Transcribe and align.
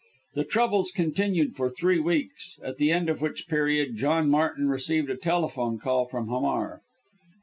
The 0.33 0.45
troubles 0.45 0.89
continued 0.89 1.55
for 1.55 1.69
three 1.69 1.99
weeks, 1.99 2.59
at 2.63 2.77
the 2.77 2.91
end 2.91 3.07
of 3.07 3.21
which 3.21 3.47
period 3.47 3.97
John 3.97 4.31
Martin 4.31 4.67
received 4.67 5.11
a 5.11 5.15
telephone 5.15 5.77
call 5.77 6.05
from 6.07 6.27
Hamar. 6.27 6.81